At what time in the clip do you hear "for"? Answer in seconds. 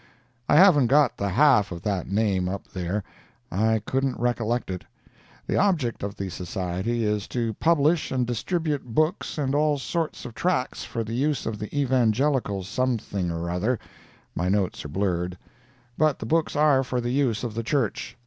10.83-11.03, 16.83-16.99